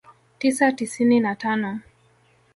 tisa 0.39 0.71
tisini 0.71 1.19
na 1.19 1.35
tano 1.35 1.79